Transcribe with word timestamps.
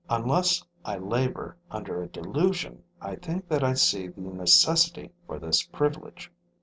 Unless 0.09 0.63
I 0.83 0.97
labor 0.97 1.57
under 1.69 2.01
a 2.01 2.07
delusion, 2.07 2.81
I 2.99 3.17
think 3.17 3.47
that 3.49 3.63
I 3.63 3.75
see 3.75 4.07
the 4.07 4.19
necessity 4.21 5.11
for 5.27 5.37
this 5.37 5.61
privilege. 5.61 6.31